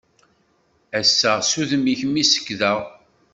Ass-a 0.99 1.31
s 1.49 1.51
udem-ik 1.61 2.01
mi 2.11 2.23
sekdeɣ. 2.25 2.79